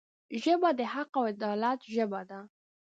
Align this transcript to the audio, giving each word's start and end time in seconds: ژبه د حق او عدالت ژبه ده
ژبه 0.43 0.69
د 0.79 0.81
حق 0.93 1.11
او 1.19 1.23
عدالت 1.33 1.79
ژبه 1.93 2.21
ده 2.29 2.39